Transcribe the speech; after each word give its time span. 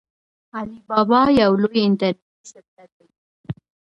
علي 0.57 0.77
بابا 0.89 1.21
یو 1.41 1.51
لوی 1.63 1.81
انټرنیټي 1.87 2.41
شرکت 2.51 2.89
دی. 2.97 3.07